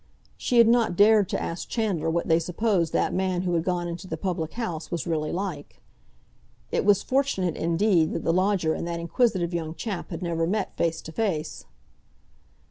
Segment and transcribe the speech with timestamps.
[0.35, 3.87] She had not dared to ask Chandler what they supposed that man who had gone
[3.87, 5.79] into the public house was really like.
[6.71, 10.75] It was fortunate, indeed, that the lodger and that inquisitive young chap had never met
[10.75, 11.65] face to face.